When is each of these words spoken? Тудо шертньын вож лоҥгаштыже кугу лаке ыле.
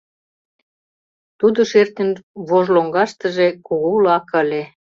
Тудо 1.39 1.59
шертньын 1.71 2.11
вож 2.47 2.65
лоҥгаштыже 2.75 3.47
кугу 3.65 3.93
лаке 4.05 4.33
ыле. 4.43 4.63